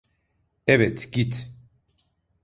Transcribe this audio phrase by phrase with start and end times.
[0.67, 1.51] Evet, git.